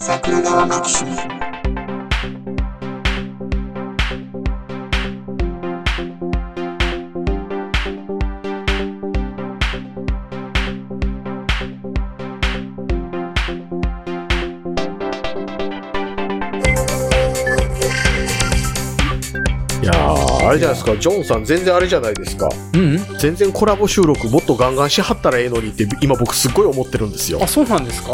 [0.00, 0.64] 桜川
[20.48, 22.48] あれじゃないですか、ジョンさん全然あれじゃないですか。
[22.74, 22.80] うん。
[22.80, 27.40] うん全然コラボ収録もっとガンガンしはったらええのにって今僕すっごい思ってるんですよ。
[27.42, 27.48] あ、。
[27.48, 28.12] そうなんですか？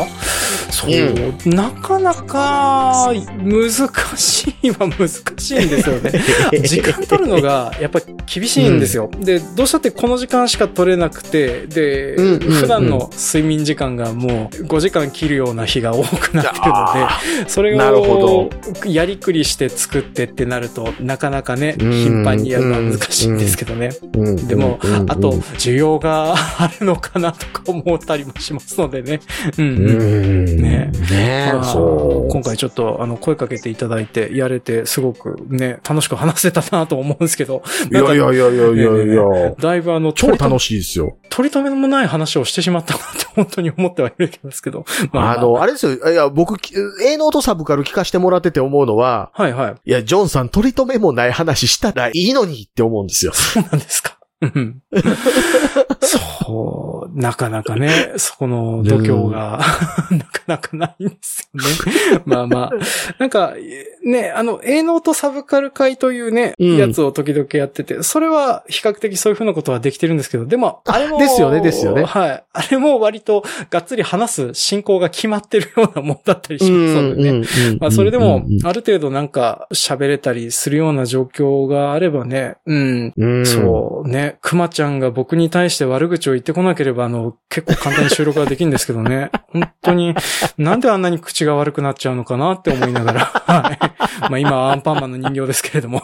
[0.70, 3.12] そう、うなかなか
[3.42, 3.70] 難
[4.16, 6.12] しいは難しいんですよね。
[6.66, 9.10] 時間取るのがやっぱ厳しいんですよ。
[9.20, 12.38] で、どうしたってこの時間しか取れなくて、で、うんうんうん。
[12.52, 18.50] 普段の睡眠時間がもう5時間切るような日が多くなってるのあで、それなるほを
[18.86, 23.90] やりくりして作ってってなると、なかなかね、うん頻繁にやるのは難しいんですけどね。
[24.14, 29.20] うんでも、うんあと、需要があるのかなとか思ったりもしますのでね。
[29.58, 30.44] うん、ううん。
[30.44, 30.56] ん。
[30.56, 32.32] ねねまあそう。
[32.32, 41.16] 今回ちょっと、あの、声かけていただいて、やれて、すごくね、楽しく話せたなと思うんですけど、いやいやいやいやいやいや、だいぶあの、超楽しいですよ。
[41.30, 44.84] 取り留めもない話をしてしまったなって本当に思ってはいるんですけど。
[45.12, 46.12] まあの、あれですよ。
[46.12, 46.56] いや、僕、
[47.02, 49.74] 営農とサブカル聞かしてもらってて思うのは、はいはい。
[49.84, 53.32] いや、ジョンさん取り留めもない話したらいいのにって思うんですよ。
[53.32, 54.18] そうなんですか。
[54.40, 54.82] うん、
[57.14, 59.60] なかなかね、 そこの度胸が、
[60.10, 62.22] なかなかないんですよね。
[62.26, 62.70] まあまあ、
[63.18, 63.54] なんか、
[64.04, 72.44] ね、あの、営農とサブカル会というね、うんやつを時々やってて、それは比較的そういうふうなことはできてるんですけど、でも、あれも、ですよねですよねはい。
[72.52, 77.46] あれも割とがっつり話す進行が決まってるようなもんだったりしますのでね。
[77.78, 83.12] まあ、それでも、ある程度なんか喋れたりするような状況があればね、うん。
[83.16, 84.36] うん、そうね。
[84.40, 89.30] 熊ちゃんが僕に対して悪口を言ってこなければ、あの、結構簡単に収録ができるんですけどね。
[89.52, 90.14] 本当に、
[90.58, 93.20] なんであんなに口が悪くなっちゃうのかなって思いながら。
[93.20, 93.78] はい。
[94.30, 96.02] まあ今はアンパンマンの人形ですけれども。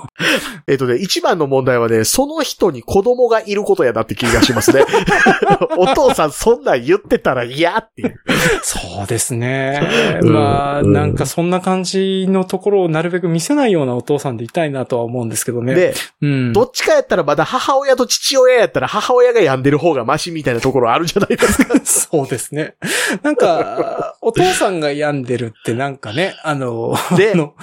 [0.69, 4.85] えっとね、一番の問題はね、その人に子供がいることやなって気がしますね。
[5.77, 8.21] お父さんそんなん言ってたら嫌っていう。
[8.63, 10.21] そうですね。
[10.23, 15.75] うんまあ、うんなんかそんな感じのところをなるべく見せないようなお父さんでいたいなとは思うんですけどね。
[15.75, 16.53] で、うん。
[16.53, 21.81] どっちかやったらまだ母親と父親やったら母親が病んでる方がマシみたいなところあるじゃないですか。
[21.85, 22.75] そうですね。
[23.23, 27.55] なんか、お父さんが病んでるってなんかね、あの、であの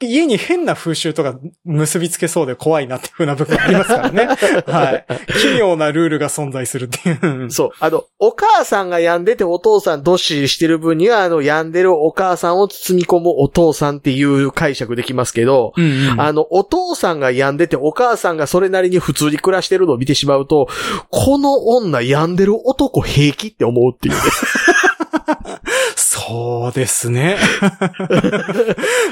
[0.00, 4.26] 家に変な風習とか結びつけそうで怖いなっていう風な部分ありますからね。
[4.66, 5.06] はい。
[5.40, 7.50] 奇妙なルールが存在するっていう。
[7.50, 7.70] そう。
[7.80, 20.68] あの、お母さんが病んでてお父さんどっしりしてる分には、あの、病んでるお母さんを包み込むお父さんっていう解釈できますけど、うんうんあの、お父さんが病んでて、お母さんがそれなりに普通に暮らしてるのを見てしまうと、
[21.10, 24.20] この女病んでる男平気って思うっていうね。
[26.30, 27.36] そうですね。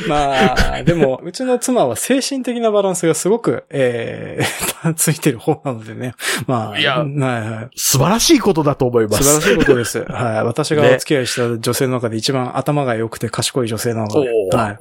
[0.09, 6.15] まあ、でも、うちの妻は精神的なバランスがすごく、えー、 ついてる方なのでね。
[6.47, 7.77] まあ、いやはいはい。
[7.77, 9.25] 素晴らしいことだと思います。
[9.25, 10.05] 素晴らしいことです。
[10.09, 10.45] はい。
[10.45, 14.29] 私がお付き合いした女性の中で一番頭が良くて賢い女性なので。
[14.57, 14.77] は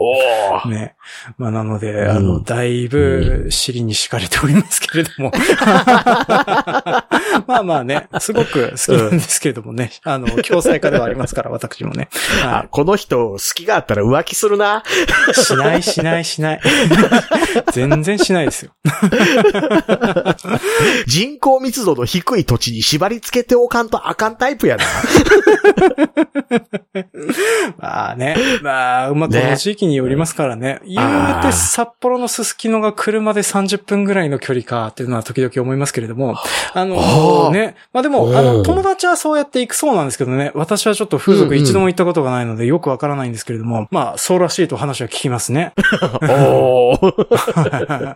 [0.65, 0.69] い。
[0.69, 0.95] ね。
[1.39, 5.31] まあ、なので、んあの、だいぶ尻に敷かれておりますけれども。
[7.47, 9.91] まあまあね、すごく好きなんですけれどもね。
[10.03, 12.09] あの、共済家ではありますから、私もね。
[12.43, 14.83] あは、この人、好きがあったら浮気するな。
[15.29, 15.33] い。
[15.33, 16.61] しない、しない、しない。
[17.73, 18.71] 全然しないですよ。
[21.07, 24.83] 人口密度の低い土地に縛り付けておかんとあかんタイプやな。
[27.77, 28.35] まあね。
[28.61, 30.79] まあ、まあ、この地域によりますからね。
[30.85, 36.35] 言うて札幌のすすきのが車で30分ぐらいの距離かっていうのは時々思いますけれども。
[36.73, 37.75] ああの、ーね。
[37.93, 40.51] まあでも、あの、うん友達はそうやって行くそうなんですけどね。
[40.53, 43.87] 私はちょっと風俗一度も行ったことがないのでよくわからないんですけれども。
[43.91, 45.73] まあ、そうらしいと話は聞きますね。
[46.23, 48.07] おー。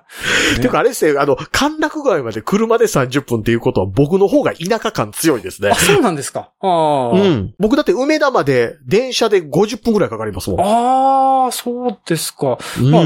[0.56, 5.76] ねてかあれですね、あの、歓楽街まで車で30分っていうことは僕の方が田舎感強いですねあ、。
[5.76, 6.52] そうなんですか。
[6.62, 7.10] ああ。
[7.12, 7.54] うん。
[7.60, 10.62] 僕だって梅田まで電車で50分くらいかかりますもん。
[10.62, 12.58] ああ、そうですか。
[12.80, 13.04] うんまあ、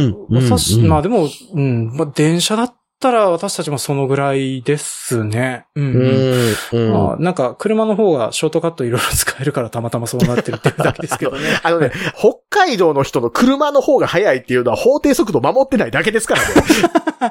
[0.49, 5.65] 私、うんまあでも、うん、まあ電車だったら私たちもそのぐらいですね。
[5.75, 7.11] うん、ううん。
[7.13, 11.59] あ、なんか、車の方がショートカットいろいろ使えるからたまたまそうなってるっていうだけですけどね。
[11.63, 16.47] あのね、北海道の人の車の方が速いっていうのは法定速度守ってないだけですからね。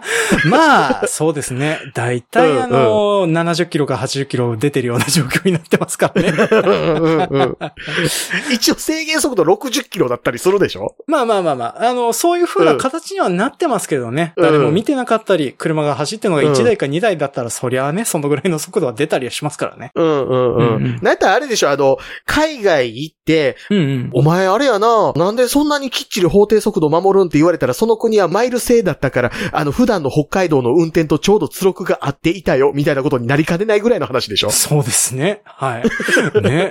[0.50, 1.78] まあ、そうですね。
[1.94, 6.32] 大体あの、70キロか80キロ出てるような状況になってますからね。
[6.50, 7.56] うんうんうん
[8.52, 10.94] 一応制限速度60キロだったりするでしょ？
[11.06, 14.32] まあまあまあまあ、あの、そういう風な形にはなってますけどね。
[14.36, 19.92] うん誰も見てなかったり、車が走ってるのが1台か2台だったら、そりゃあね、そのぐらいの速度は出たりはしますからね。
[19.94, 20.96] うんうんううんうんん。
[20.96, 24.10] なんやったらあれでしょあの、海外行って、うんうん。
[24.12, 35.42] お前あれやな、なんでそんなにきっちり法定速度守るんって言われたら、その国はマイル制だったから、あの、普段の北海道の運転とちょうど記録が合っていたよ、みたいなことになりかねないぐらいの話でしょそうですね。
[35.44, 35.84] はい。
[36.42, 36.70] ね。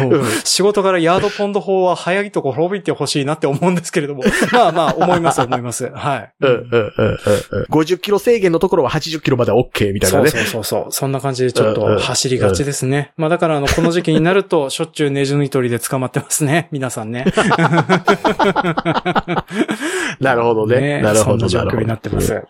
[0.00, 4.22] あの、うん仕事からヤードポンド法は早いとこ滅びてほしいなって思うんですけれども。
[4.52, 5.90] まあまあ、思います、思います。
[5.92, 6.32] はい。
[6.40, 7.18] うん、うん、うん、
[7.50, 7.66] うん。
[7.96, 10.30] うん50キロ制限のところは80キロまでは OK みたいなね。
[10.30, 13.12] そうそうそうそんな感じでちょっと走りがちですね。
[13.16, 16.68] まあだからあの、この時期になると、しょっちゅうネジ抜い取りで捕まってますね。
[16.70, 17.24] 皆さんね。
[20.20, 21.02] なるほどね。
[21.02, 21.48] なるほど。
[21.48, 22.42] そんな状況になってます。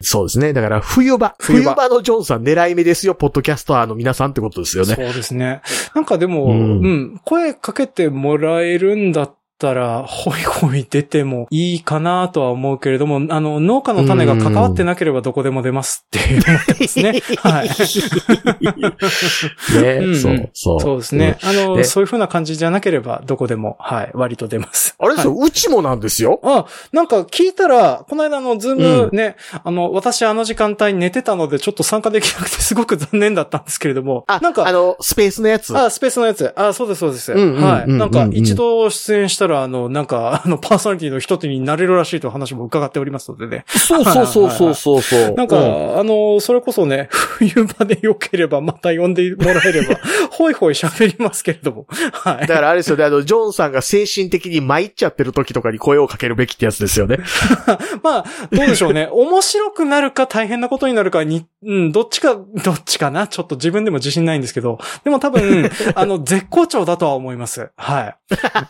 [0.00, 0.52] そうですね。
[0.52, 1.34] だから、冬場。
[1.38, 4.94] 冬場のジョンさん狙い目ですよ、ポッドキャスターの皆さんってことですよね。
[4.94, 5.60] そうですね。
[5.94, 6.84] なんかでも、ううん
[7.14, 9.34] ん、声かけてもらえるんだった
[9.72, 17.22] ら、ほいほい出てもいいかなとは思うけれども、あの、農家の種が関わってなければどこでも出ますって思ってますね。
[17.38, 17.70] はい。
[19.82, 20.80] ね、うんそう、そう。
[20.80, 21.38] そうですね。
[21.42, 24.94] あの、ねそういう風な感じじゃなければ、どこでも、はい、割と出ます。
[24.98, 26.40] あれですよ、うちもなんですよ。
[26.42, 35.76] あ、なんか聞いたら、この間のズームね、あの、私あの時間帯寝てたのでちょっと参加できなくてすごく残念だったんですけれども、あ、なんか、あの、スペースのやつ。
[35.76, 36.52] あ、スペースのやつ。
[36.56, 37.32] あ、そうです、そうです。
[37.32, 37.84] うんうんはい。
[37.84, 43.64] うんうんなんか、一度出演したら、あの、なんか、あの、パーソナリティの一つになれるらしいという話も伺っておりますのでね。
[43.68, 45.34] そうそうそうそうそうそう。
[45.36, 49.98] なんか、うんあの、それこそね、 冬場で良ければまた呼んでもらえれば、
[50.30, 51.86] ほいほい喋りますけれども。
[52.12, 52.46] はい。
[52.46, 57.18] だからあれですよね、あの、ジョンさんが精神的に参っちゃってる時とかに声をかけるべきってやつですよね。
[58.02, 59.08] まあ、どうでしょうね。
[59.10, 63.26] 面白くなるか大変なことになるかに、うん、どっちか、どっちかな？
[63.26, 64.78] ちょっと自分でも自信ないんですけど。
[65.04, 67.70] でも多分、あの、絶好調だとは思います。
[67.76, 68.16] はい。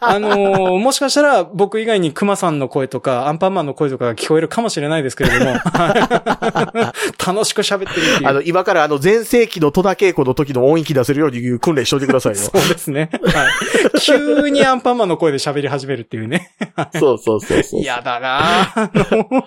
[0.01, 8.29] あのーもしかしたら僕以外に熊さんの声とか、アンパンマンの声とかが聞こえるかもしれないですけれども、は い楽しく喋ってるっていう。
[8.29, 12.39] あの、今からあの、前世紀の戸田稽古の時の音域出せるように訓練しといてくださいよ。
[12.39, 13.11] そうですね。
[13.13, 13.49] は
[13.97, 14.01] い。
[14.01, 16.51] 急にアンパンマンの声で喋り始めるっていうね。
[16.99, 17.81] そうそうそうそう。
[17.81, 19.45] 嫌だなぁあの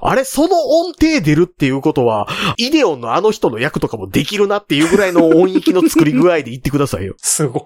[0.00, 7.14] あれ、その音程出るっていうことは、イデオンのあの人の役とかもできるなっていうぐらいの音域の作り具合で言ってくださいよ。
[7.22, 7.62] すごい。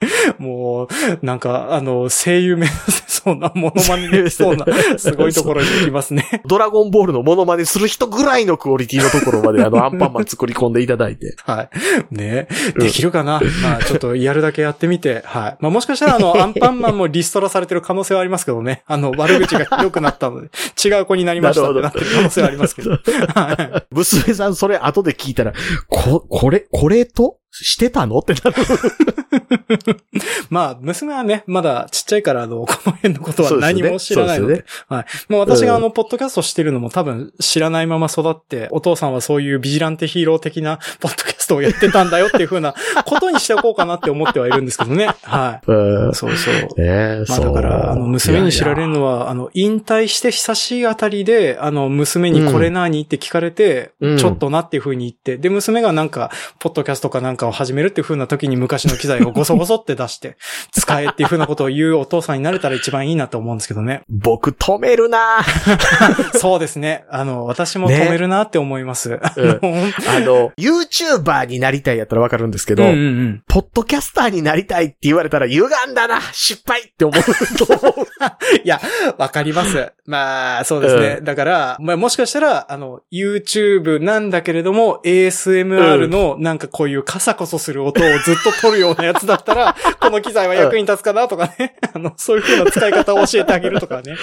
[0.38, 0.88] もう、
[1.22, 4.66] なんか、あの、声優目指せそうな、モノマネできそうな、
[4.98, 6.42] すごいところに行きますね。
[6.46, 11.34] ドラゴンボールのモノマネする人ぐらいのクオリティのところまであのアンパンマン作り込んでいただいて。
[11.44, 11.68] はい。
[12.10, 15.56] ねうんできるかな、まあ、ちょっとやるだけやってみて、はい。
[15.60, 18.82] まあ、もしかしたら、あの、アンパンマンもリストラされてる可能性はありますけどね。
[18.86, 20.48] あの、悪口が良くなったので、
[20.84, 22.90] 違う子になりましたってなってる可能性はありますけど。
[22.90, 23.86] はい。
[23.90, 25.54] 娘さんそれ後で聞いたら、
[25.88, 27.38] こ、これ、これと？
[27.62, 28.18] してたの？
[28.18, 28.56] ってなる。
[30.50, 34.56] まあ、娘はね、まだちっちゃいから、あの、この辺のことは何も知らないので。
[34.56, 35.04] ではい。
[35.28, 42.74] まあ私があうの、ポッドキャストしてるのも多分知らないまま育って、お父さんはそういうビジランテヒーロー的なポッドキャストをやってたんだよっていう風な
[43.06, 45.08] ことにしておこうかなって思ってはいるんですけどね。
[45.22, 46.14] はうんい。
[46.14, 46.54] そうそう。
[46.54, 53.02] ねえ、まあそうだから、あの、娘に知られるいのは、あの、引退して久しいあたりで、あの、娘にこれ何？
[53.02, 60.36] って聞かれて、うんちょっとなっていう風に言って、で、娘がなんか、ポッドキャストかなんかを始めるっていう風な時に昔の機材をごそごそって出して、
[60.72, 64.02] 使えっていう風なことを言うお父さんになれたら一番いいなと思うんですけどね。
[64.08, 65.44] 僕止めるな
[66.34, 67.04] そうですね。
[67.10, 69.18] あの、私も止めるなって思います。
[69.22, 69.84] あうん の
[70.16, 73.42] あの、YouTuber になりたいやったらわかるんですけど、うんうんうん。
[73.48, 78.06] ポッドキャスターになりたいって言われたら歪んだな失敗って思うと思う。
[78.64, 78.80] いや、
[79.18, 79.92] わかります。
[80.06, 81.18] まあ、そうですね。
[81.20, 91.76] うだから、まあ、もしかしたら、あの、YouTube なんだけれども、ASMR のなんかこういうカサコソする音をずっと取るようなやつだったら、 この機材は役に立つかなとかね。
[91.94, 94.16] あの、そういう風な使い方を教えてあげるとかね。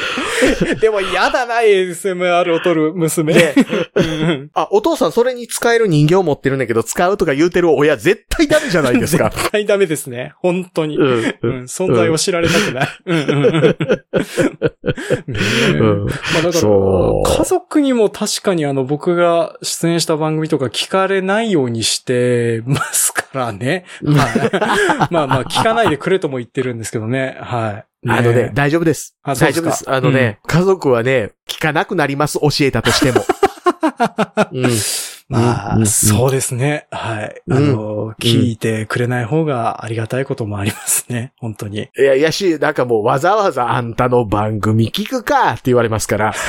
[0.80, 3.34] でも嫌だな、ASMR を取る娘。
[3.34, 3.56] で、
[3.96, 9.30] うんうんあ、お父さんそれに使える人形を持ってるんだけど、使うとか言うてる親絶対ダメじゃないですか。
[9.36, 10.34] 絶対ダメですね。
[10.38, 10.98] 本当に。
[10.98, 12.90] うんうん、存在を知られたくない。
[13.06, 13.22] うん
[16.06, 23.86] まあだから、そう家族にも確かにあの僕が出演した番組とか聞かれないようにしてますからね。
[24.04, 25.10] はい。
[25.14, 27.38] まあまあ聞かないでくれとも言ってるんですけどね。
[27.42, 28.10] はい。
[28.10, 29.16] あのねえ、大丈夫です。
[29.22, 29.90] あ大丈夫です。
[29.90, 33.24] あのね、家族はね、聞かなくなります、教えたとしても。
[34.52, 34.72] うん
[35.32, 36.88] まあ、うんそうですね。
[36.92, 37.42] はい。
[37.50, 41.32] あうんの、聞いてくれない方がありがたいこともありますね。
[41.38, 41.88] 本当に。
[41.98, 46.34] いや、いやし、なんかもうわざわざあんたの番組聞くかって言われますから。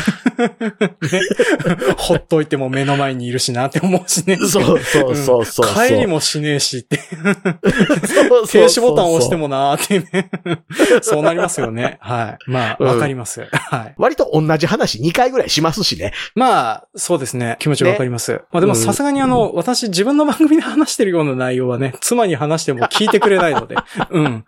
[1.97, 4.37] ほっといても目の前にいるしなって思うしね。
[4.37, 5.67] そうそうそうそう。
[5.89, 6.99] 帰りもしねえしって。
[6.99, 7.05] そ
[8.43, 10.29] う停止ボタンを押してもなーってね。
[11.03, 11.99] そうなりますよね。
[12.01, 12.51] はい。
[12.51, 13.47] まあ、うんわかります。
[13.53, 13.95] はい。
[13.97, 16.13] 割と同じ話2回ぐらいしますしね。
[16.35, 17.55] まあ、そうですね。
[17.61, 18.41] 気持ちわかります。
[18.51, 23.77] まあでもうんさすがにあの、私自分の番組で話してるような内容はね、妻に話しても聞いてくれないので。
[24.11, 24.45] うん。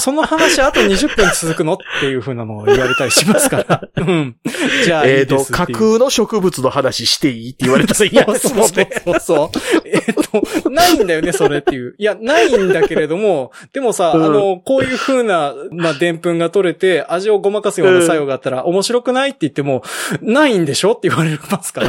[0.00, 3.88] その話あと20分続くのっていう風なのを言われたりしますから。
[3.96, 4.36] うん。
[4.84, 5.44] じゃあいえっと。
[5.44, 8.88] 架空の植物の話していいって言われたら嫌ですもんね。
[9.04, 9.82] そうそうそう。
[9.86, 11.94] えっと、ないんだよね、それっていう。
[11.98, 19.82] いや、ないんだけれども、でもさ、うんあの、こういう風な、まあ、澱粉が取れて、味をごまかすような作用があったら、面白くないって言っても、
[20.20, 21.83] ないんでしょって言われますから、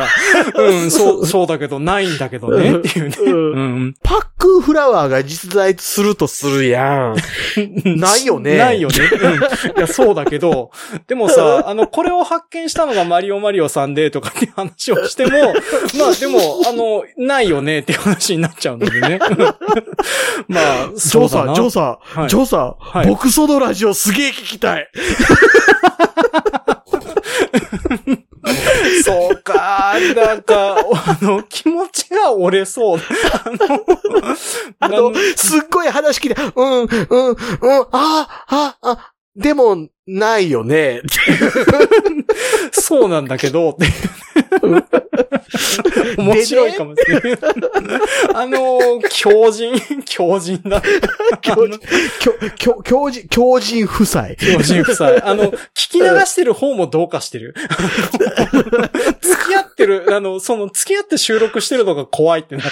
[0.55, 3.17] うん、そう、そうだけど、ないんだけどね、っていうね。
[3.19, 3.95] うんうん。
[4.03, 7.15] パックンフラワーが実在するとするやん。
[7.99, 8.95] ないよねないよね。
[9.11, 9.77] うん。
[9.77, 10.71] いや、そうだけど、
[11.07, 15.53] でもさ、あの、これを発見したのがマリオマリオさんでとかって話をしても、
[15.97, 19.19] まあでも、あの、ないよねっていう話になっちゃうのでね。
[20.47, 21.55] まあ、ジョーさん、そうだな。
[21.55, 24.89] ジョーさジョーさん、はい僕そのラジオすげえ聞きたい。
[29.03, 33.00] そうか、なんか、あの、気持ちが折れそう。
[34.79, 41.01] ああの、すっごい話聞いて、うん、うん、うん、あ、あ、あ、でも、ないよね。
[42.71, 43.88] そうなんだけど、って
[46.17, 47.39] 面白いかもしれない。
[48.33, 49.73] あの、強靭、
[50.05, 50.81] 強靭だ。
[51.41, 51.79] 強靭、
[52.57, 54.35] 強強靭、強靭夫妻。
[54.35, 55.07] 強靭夫妻。
[55.23, 57.55] あの、聞き流してる方もどうかしてる。
[59.21, 62.71] 付き合ってる、あの、その、付き合って収録してるのが怖いってなる。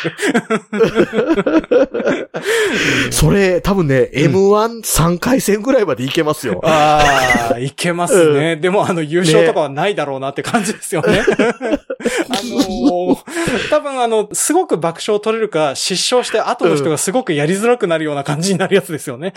[3.11, 6.61] それ、多分ね、M13 回戦ぐらいまでいけますよ。
[6.63, 8.55] ああ、いけますね。
[8.55, 11.23] でも、あの、優勝とかはないだろうなって感じですよね。
[11.27, 12.62] あのー
[13.69, 19.33] 多分あの、すごく爆笑取れるか、失笑して後の人がすごくやりづらくなるような感じになるやつですよね。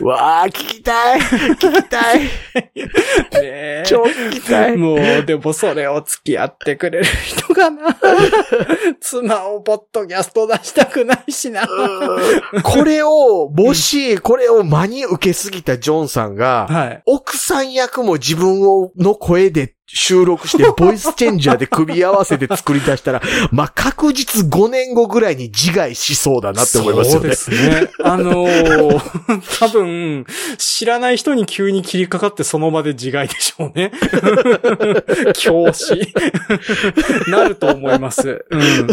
[0.00, 1.20] わあ、聞きたい。
[1.20, 2.20] 聞きたい。
[2.20, 2.28] ね
[3.32, 4.76] え超聞きたい。
[4.76, 7.96] もう、でもそれを付き合ってくれる人がな。
[9.00, 11.66] 妻をポッドキャスト出したくないしな。
[12.62, 17.02] これを、もし、これを真に受けすぎたジョンさんが、はい。
[17.06, 27.34] 奥さん役も自分を、の声で収録して、ボイスチェンジャーで組み合わせて作り出したら、 まあ、確実5年後ぐらいに自害しそうだなって思いますよね。
[27.34, 27.90] そうですね。
[28.02, 29.00] あのー
[29.60, 30.26] 多分、
[30.58, 33.92] 知らない人に急に切りかかってその場で自害でしょうね。
[35.38, 36.12] 教師。
[37.28, 38.44] なると思います。
[38.50, 38.86] うん。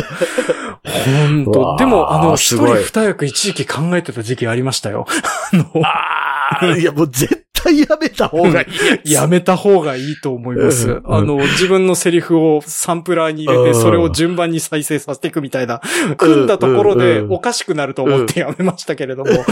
[0.83, 5.07] 本当でも、あの、一すごい人二役一時期考えてた時期ありましたよ。
[5.53, 8.67] あの、ああ、いやもう絶対やめた方がい
[9.05, 10.89] い やめた方がいいと思います。
[10.89, 15.81] うんあの、自分のセリフをサンプラーに入れて、うんそれを順番に再生させていくみたいな、
[16.17, 19.31] 組んだところでおかしくなると思ってやめましたけれども。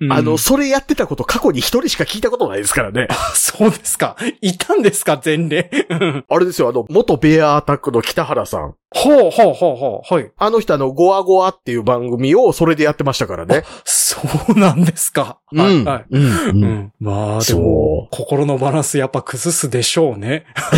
[0.00, 3.08] うんあの、それやってたこと過去に一人しか聞いたことないですからね。
[3.34, 4.16] そうですか。
[4.40, 5.70] いたんですか前例。
[5.88, 8.74] うんあれですよ、あの、元ベアアタックの北原さん。
[8.94, 10.14] ほうほうほうほう。
[10.14, 10.30] はい。
[10.36, 13.64] あの人あの、ゴアゴアっていう番組をそれでやってましたからね。
[13.84, 14.20] そ
[14.54, 15.38] うなんですか。
[15.54, 15.84] はい。
[15.84, 16.04] はい。
[16.10, 16.22] うん。
[16.22, 16.26] う。
[16.26, 16.92] うんん。
[17.00, 20.44] まあ、でも、心のバランスやっぱ崩すでしょうね。
[20.54, 20.70] あ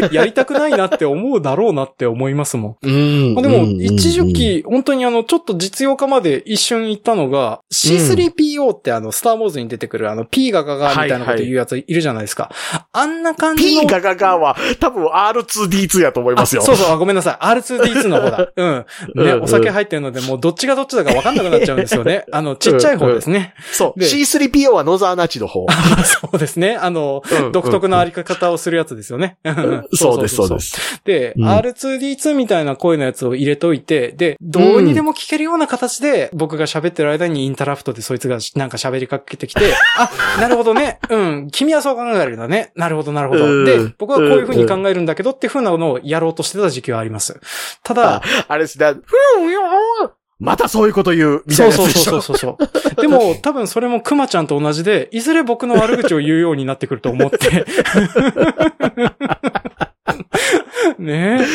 [0.00, 2.88] の、 やりたくないなって思うだろうなって思いますもん。
[2.88, 3.34] うん。
[3.34, 12.50] まあでも、うん一時、期、本当にあの、ちょっと実用化まで一瞬行ったのが、C3PO ってあの、スターウォーズに出てくるあの、P がガガみたいなこと言うやついるじゃないですか。
[12.92, 13.86] あんな感じ P の。
[13.86, 16.62] ガガガは多分 R2D2 やと思いますよ。
[16.62, 17.36] あそうそう、あごめんなさい。
[17.60, 18.52] R2D2 の方だ。
[18.56, 18.86] うん。
[19.14, 22.24] ね、うんお酒入ってるので、もうどっちがどっちだか分かんなくなっちゃうんですよね。
[22.32, 23.54] あの、ちっちゃい方ですね。
[23.72, 24.00] そう。
[24.00, 25.66] で C3PO は野沢那智の方。
[26.04, 26.76] そうですね。
[26.76, 29.36] あの、うん独特なあり方をするやつですよね。
[29.94, 30.60] そうです、そうで。
[30.60, 31.00] す。
[31.04, 40.98] で、うん R2D2 みたいな声のやつを入れといて、で、どうにでも聞けるような形で、僕が喋ってる間にインタラプトでそいつがなんか喋りかけてきて、 あ、なるほどね。
[41.08, 41.48] うん。
[41.50, 42.72] 君はそう考えるんだね。
[42.76, 43.44] なるほど、なるほど。
[43.44, 47.40] うんで、僕はこういう風に考えるんだけどっていう風なのをやろうとしてた時期はあります。
[47.82, 48.94] ただ、あれですね。
[49.04, 51.44] ふんよーまたそういうこと言う。
[51.46, 52.02] みたいそうそう。
[52.02, 52.58] そうそうそ
[52.98, 53.00] う。
[53.00, 57.66] でも、 多分それもクマちゃんと同じで、いずれ僕の悪口を言うようになってくると思って。
[60.98, 61.46] ねえ。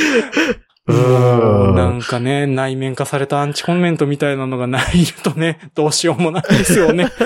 [0.88, 7.10] うんなんかね、内面化されたアンチコメントみたいなのがないるとね、どうしようもないですよね。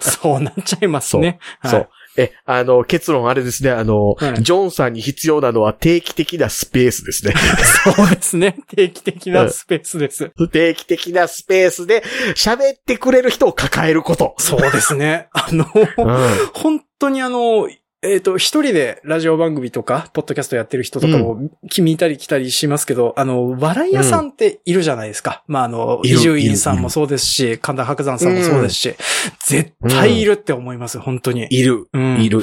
[0.00, 1.38] そうなっちゃいますね。
[1.60, 1.88] はいそう。
[2.16, 7.34] え、あの、結論あれですね、あの、はいジョンさんに必要なのは定期的なスペースですね。
[7.96, 8.56] そうですね。
[8.74, 10.30] 定期的なスペースです。
[10.52, 12.02] 定期的なスペースで
[12.34, 14.34] 喋ってくれる人を抱えること。
[14.38, 15.28] そうですね。
[15.32, 15.86] あの、うん。
[16.54, 17.68] 本当にあの、
[18.02, 21.38] えっ、と、一人でラジオ番組とか、ポッドキャストやってる人とかも、
[21.78, 25.42] 見見たり来たりしますけど、あの、笑い屋さんっているじゃないですか。
[25.46, 28.94] まあ、あの、伊集院さんもそうですし、神田伯山さんもそうですし、
[29.46, 31.46] 絶対いるって思います、本当に。
[31.50, 31.88] いる。
[31.92, 32.42] うんいる、い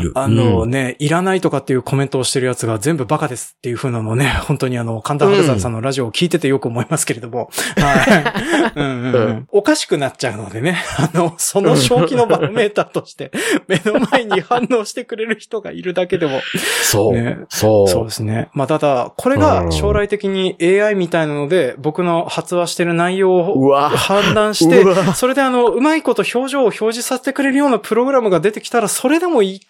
[0.00, 0.12] いる。
[0.14, 8.72] あのうんね、いらないとかっていうコメントをしてるやつが全部バカですっていう風なのをね、 本当にあの、神田伯山さんのラジオを聞いててよく思いますけれども、はい。
[8.76, 13.32] うんうんううんんおかしくなっちゃうのでね、あの、その正気のバロメーターとして、
[13.66, 16.40] 目の前に反応してくれる人がいるだけでも、
[16.82, 17.12] そう。
[17.12, 17.88] ねそう。
[17.88, 18.48] そうですね。
[18.52, 24.84] まあ、ただ、これが将来的に AI みたいなので、僕の発話してる内容を判断して
[25.14, 29.60] それであの、うまいこと表情を表示させてくれるようなプログラムが出てきたら、それでもいい。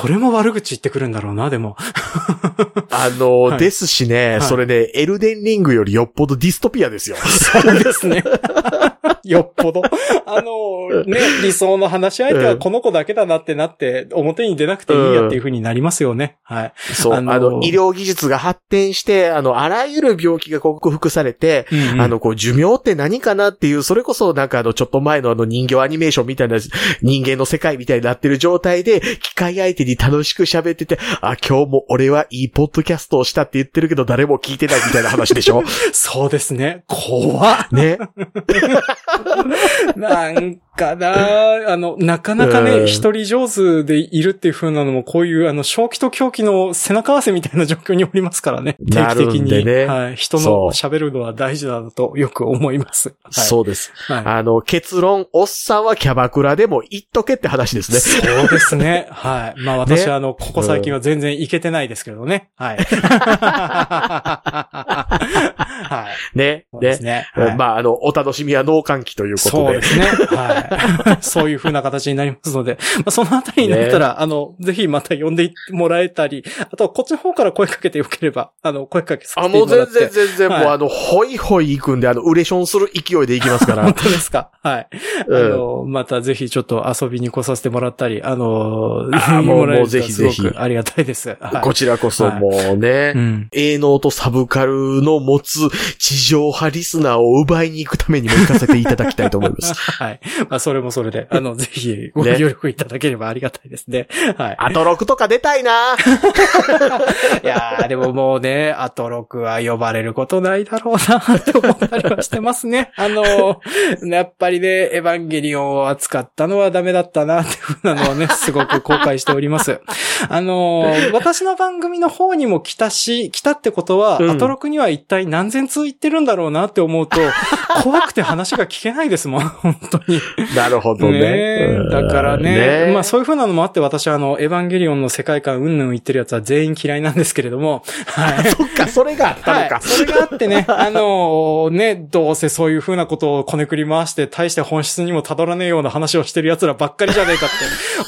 [0.00, 1.76] それも悪口言ってくるんだろうな、でも。
[2.90, 7.16] あの、はいですしね、はいそれね、エルデンリングよりよっぽどディストピアですよ。
[7.16, 8.22] そうですね。
[9.26, 9.82] よっぽど。
[10.26, 16.36] あの、ね、理想の話し相手はこの子だけだなってなって、表に出なくていいやっていう風になりますよね。
[16.42, 16.72] はい。
[16.76, 26.58] そう、ああのの、医療技術が発展して、あの、あらゆる病気が克服されて、うんうんあの、こう、寿命って何かなっていう、それこそなんかあの、ちょっと前のあの人形アニメーションみたいな
[27.02, 35.62] 人間の世界みたいになってる状態で、機械相手に楽しく喋ってて、あ、今日も俺はいいポッドキャストをしたって言ってるけど誰も聞いてないみたいな話でしょ？
[35.92, 36.84] そうですね。
[36.86, 37.66] 怖っ。
[37.72, 37.98] ね。
[39.96, 48.76] なんかな、あの、なかなかうんね、一人上手でいるっていう風なのも、こういう、あの、正気と狂気の背中合わせみたいな状況におりますからね。
[48.90, 49.64] 定期的に。
[49.64, 50.16] ねはい。
[50.16, 53.14] 人の喋るのは大事だなとよく思います。
[53.22, 53.92] はい、そうです。
[54.08, 54.22] はい。
[54.24, 57.98] あの、結論、おっさんはキャバクラでも言っとけって話ですね。
[58.00, 59.06] そうですね。
[59.10, 59.60] はい。
[59.66, 62.50] まあ私、ねあの、ここ最近は全然いけてないですけどね。
[62.56, 62.78] はい。
[65.84, 66.38] はい。
[66.38, 66.66] ね。
[66.72, 67.26] そうですね。
[67.36, 67.44] ね。
[67.44, 69.50] はいまあ、あの、お楽しみは脳換気ということで。
[69.50, 70.04] そうですね。
[70.36, 71.18] はい。
[71.24, 79.92] そういう風な形になりますので、まあ、そのあたりになったら、あの、ぜひまた呼んでもらえたり、あとはこっちの方から声かけてよければ、あの、声かけさあ、せてももらって。
[79.92, 83.94] う全然全然、はいもうあの、ホイホイ行くんで、あの、ウレションする勢いで行きますから 本。
[83.94, 84.50] 当ですか？
[84.62, 84.88] はい。
[85.28, 91.36] うんあの、またぜひちょっと遊びに来させてもらったり、あの、あーもうもうぜひぜひありがたいです。
[91.40, 91.60] はい。
[91.62, 93.48] こちらこそもうね、うん。
[93.52, 95.65] 営農とサブカルの持つ
[95.98, 99.74] 地上波リスナーを奪いに行くためにも行かせていただきたいと思います。
[99.92, 100.20] はい。
[100.48, 104.08] まあ、それもそれで、あの、ぜひご協力いただければありがたいですね。
[104.36, 104.56] はい。
[104.58, 105.96] あと6とか出たいな
[107.42, 112.92] いやー、でももうね、アトロクは呼ばれることないだろうなって思ったりはしてますね。
[112.96, 113.60] あの、
[114.02, 119.80] やっぱりね、エヴァンゲリオンを扱ったのはダメだったなっていうふうなのはね、すごく後悔しております。
[120.28, 127.18] あの、私の番組の方にも来たし、来たってことは、うんアトロクには一体何千通言ってるんだろうなって思うと、
[127.82, 130.20] 怖くて話が聞けないですもん、本当に。
[130.54, 131.20] なるほどね。
[131.20, 138.44] ねうんだからね、まあそそういう風なのもあって私はあの、エヴァンゲリオンの世界観うんぬん言ってるやつは全員嫌いなんですけれども、はい。
[138.52, 139.74] そっか、それがあったのか。
[139.76, 139.82] はい。
[139.82, 147.54] それがあってね、 あのね、どうせそういう風なことをこねくり回して、大して本質にもたどらねえような話をしてる奴らばっかりじゃねえかって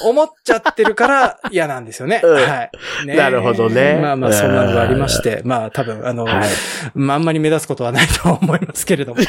[0.07, 2.21] 思っちゃってるから嫌なんですよね。
[2.23, 2.71] うんはい。
[3.07, 6.49] ねなるほどねまあまあ、そんなのがありまして、まあ多分、あの、はい。
[6.95, 9.21] まああんまり目立つことはないとは思いますけれども。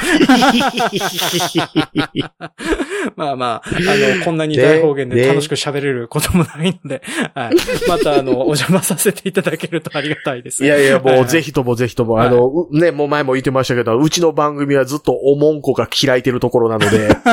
[3.15, 3.69] まあまあ、あ
[4.17, 7.01] の、こんなに大方言で楽しく喋れることもないので、
[7.33, 7.55] はい。
[7.87, 10.63] また、あの、お邪魔させていただけるとありがたいです。
[10.63, 17.09] いやいや、はいはいもうぜひともぜひとも、はいあの、うね、もう前も言ってましたけど、うちの番組はずっとおもんこが開いてるところなので、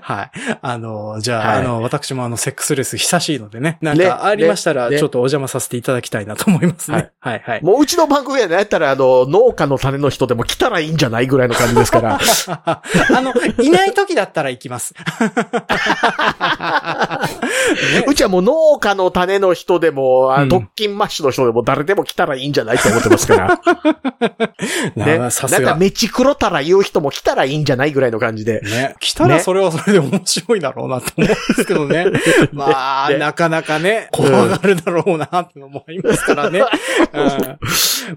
[0.00, 0.30] はい。
[0.60, 7.10] あの、じゃあ、はいあの、私もあの、セックスレス久しいのでね、なんねかありましたら、ねちょっとお邪魔させていただきたいなと思いますね。
[7.20, 7.64] はい、はい。
[7.64, 12.18] もううちの番組はね、やったらあの、農家の種の人でも来たらいいんじゃないぐらいの感じですから。
[12.56, 12.82] あ
[13.20, 14.94] の、いない時だったら行きます。
[17.92, 23.60] ねうちはもう農家の種の人でも、あうん特勤マッシュの人でも誰でも来たらいいんじゃないと思ってますから。
[25.04, 25.18] ね。
[25.18, 25.60] なさすが。
[25.60, 28.60] なんかメチクロたら言う人も来たらいいんじゃないぐらいの感じで。
[28.60, 28.94] ね。
[29.00, 32.06] 来たらそれはそれで面白いだろうなと思うんですけどね。
[32.52, 36.60] まあ、ねなかなかね、怖がるだろうなって思いますからね。
[37.12, 37.58] うん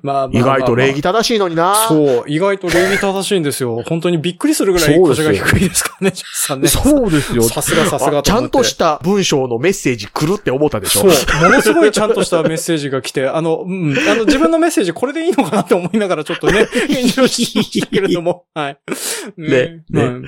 [0.01, 1.75] まあまあ意外と礼儀正しいのにな。
[1.87, 3.83] そう、意外と礼儀正しいんですよ。
[3.87, 6.67] 本当にびっくりするぐらい腰が低いですからね、ジャスさんね。
[6.67, 7.43] そうですよ。
[7.43, 11.41] さすがさすがあちゃんとした文章のメッセージ来るって思ったでしょそう。
[11.43, 18.45] ものすごいちゃんとしたメッセージが来て、あの、うん、あの、自分のメッセージこれでいいのかなって思いながらちょっとね、 返事をしましたけれども。
[18.53, 18.77] はい。
[19.37, 20.25] ねねうん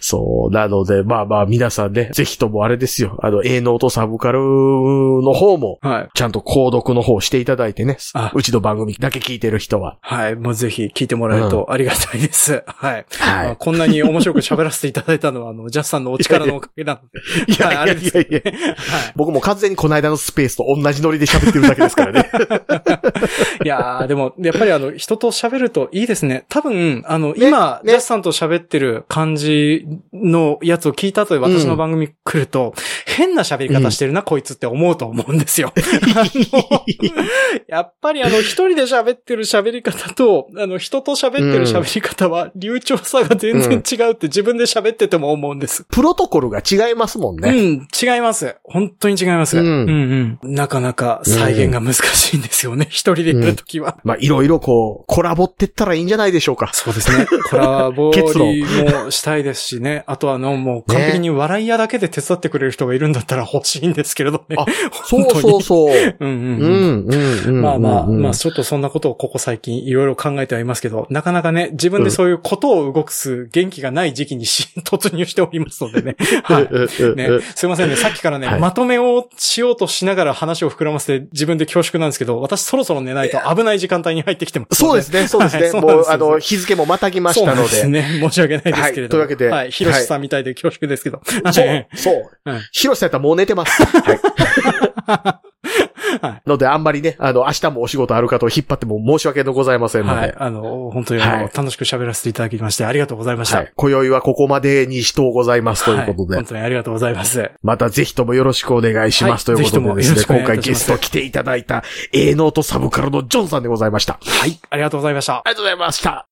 [0.00, 0.54] そう。
[0.54, 3.18] なので、まあまあ皆さんね、ぜひともあれですよ。
[3.22, 6.08] あの、A ノートサブカルの方も、はい。
[6.14, 8.32] ちゃんと購読の方していただいてねあ。
[8.34, 9.98] うちの番組だけ聞いてる人は。
[10.00, 10.36] はい。
[10.42, 12.64] もうぜひ聞いてもらえるとありがたいです。
[12.66, 13.06] はい。
[13.18, 17.00] はいまあこんなに面白く喋らせていただいたのは、あの、 ジャスさんのお力のおかげなの
[17.46, 17.52] で。
[17.52, 18.50] いやいやはいあれですいやいや。
[18.50, 19.12] はい。
[19.14, 22.28] 僕も完全にこの間のスペースと同じノリで喋ってるだけですからね。
[23.64, 26.44] いやー、でも、やっぱりあの、人と喋るといいですね。
[26.48, 32.74] 多分、あの、今、ねジャスさんと喋ってる感じのやつを聞いた後で私の番組来ると、
[33.06, 35.72] 変な喋り方してるな、こいつって思うと思うんですよ。
[37.68, 45.84] やっぱりあの、一人で喋ってる喋り方と、あの、人と喋ってる喋り方は、流暢さが全然違うって自分で喋ってても思うんです。
[45.90, 47.50] プロトコルが違いますもんね。
[47.50, 48.56] うん、違います。
[48.64, 49.58] 本当に違います。
[49.58, 52.86] ううんん、うん、なかなか再現が難しいんですよね。
[52.90, 53.98] 一人でやるときは。
[54.04, 56.70] まあ、いろいろこう、コラボってったらいいんじゃないでしょうか。
[56.72, 57.26] そうですね。
[57.48, 60.04] コラボ結論りもしたいですしね。
[60.06, 64.56] あとはあの、もう完璧に笑い屋だけで手伝ってくれる人がいるんだったら欲しいんですけれどね。
[64.58, 64.66] あ
[65.04, 65.92] そうそうそう。
[66.20, 67.62] うんうんううん。
[67.62, 76.16] まあまあ、うんまあちょっとそんなことをここ最近いろいろ考えてはいますけど、なかなかね、自分でそういうことを動くす元気がない時期にし 突入しておりますのでね。
[76.44, 76.62] はい。
[77.16, 77.96] ね、すいませんね。
[77.96, 85.62] さっきからね、はいまとめをしようとしながら話を膨らませて自分で恐縮なんですけど、私そろそろ寝ないと危ない時間帯に入ってきてますのそうですね、そうですね。
[85.64, 87.68] はいもう、あの、日付もまたぎましたので。
[87.68, 88.20] そうですね。
[88.20, 88.92] 申し訳ないですけれども。
[89.00, 89.70] はいというわけではい。
[89.70, 91.20] ヒロシさんみたいで恐縮ですけど。
[91.52, 91.88] そはい。
[91.92, 92.60] う、そうはい。
[92.72, 93.82] ヒロシさんやったらもう寝てます。
[93.82, 95.52] はい。
[96.20, 100.20] はいので、あんまりね、あの、明日もお仕事ある方を引っ張っても申し訳ございませんので。
[100.20, 100.34] はい。
[100.36, 103.58] あの、本当にはい楽しく喋らせていただきまして、ありがとうございました。
[103.58, 103.72] はい。
[103.74, 106.36] 今宵はここまでにしとうございますということで。
[106.36, 107.50] はい本当にありがとうございます。
[107.62, 114.18] またぜひともよろしくお願いします、はいということでですね、今回ゲスト来ていただいた A ノートサブカルのジョンさんでございました。
[114.22, 114.58] はい。
[114.70, 115.36] ありがとうございました。
[115.36, 116.31] ありがとうございました。